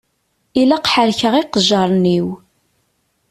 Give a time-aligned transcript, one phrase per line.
[0.61, 2.27] Ilaq ḥerrkeɣ iqejjaṛen-iw.